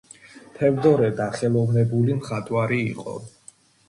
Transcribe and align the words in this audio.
თევდორე 0.59 1.09
დახელოვნებული 1.19 2.15
მხატვარი 2.21 2.81
იყო. 2.87 3.15